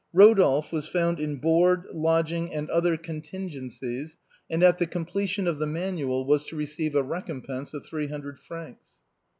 [0.15, 4.17] Eodolphe was found in board, lodging, and other contingencies,
[4.49, 8.39] and at the completion of the manual was to receive a recompense of three hundred
[8.39, 8.93] francs.